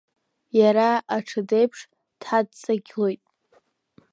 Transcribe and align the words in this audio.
Иара 0.59 0.89
аҽадеиԥш 1.15 1.79
дҳадҵыгьлоит. 2.19 3.21